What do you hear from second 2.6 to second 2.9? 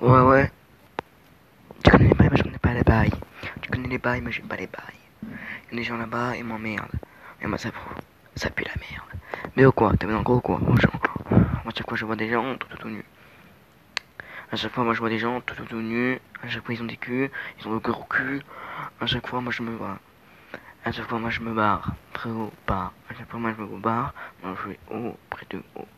les